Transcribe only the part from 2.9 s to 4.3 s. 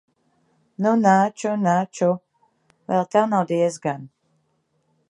Vēl tev nav diezgan.